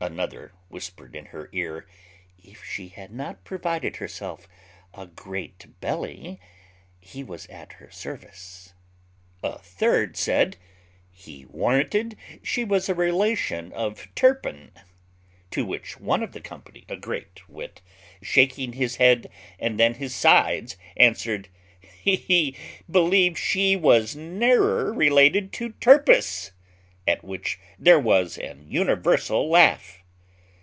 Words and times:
Another 0.00 0.52
whispered 0.68 1.16
in 1.16 1.26
her 1.26 1.48
ear, 1.52 1.84
"If 2.40 2.62
she 2.64 2.86
had 2.86 3.10
not 3.10 3.42
provided 3.42 3.96
herself 3.96 4.46
a 4.94 5.08
great 5.08 5.80
belly, 5.80 6.38
he 7.00 7.24
was 7.24 7.46
at 7.48 7.72
her 7.74 7.90
service." 7.90 8.74
A 9.42 9.58
third 9.58 10.16
said, 10.16 10.56
"He 11.10 11.46
warranted 11.46 12.16
she 12.44 12.64
was 12.64 12.88
a 12.88 12.94
relation 12.94 13.72
of 13.72 14.06
Turpin." 14.14 14.70
To 15.50 15.64
which 15.66 15.98
one 15.98 16.22
of 16.22 16.30
the 16.30 16.40
company, 16.40 16.84
a 16.88 16.96
great 16.96 17.46
wit, 17.48 17.80
shaking 18.22 18.74
his 18.74 18.96
head, 18.96 19.28
and 19.58 19.80
then 19.80 19.94
his 19.94 20.14
sides, 20.14 20.76
answered, 20.96 21.48
"He 21.80 22.56
believed 22.88 23.36
she 23.36 23.74
was 23.74 24.14
nearer 24.14 24.92
related 24.92 25.52
to 25.54 25.70
Turpis;" 25.72 26.52
at 27.06 27.24
which 27.24 27.58
there 27.78 27.98
was 27.98 28.36
an 28.36 28.66
universal 28.70 29.48
laugh. 29.48 29.94